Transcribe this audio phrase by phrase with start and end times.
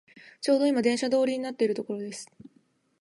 [0.41, 2.27] ちょうどいま電車通りになっているところです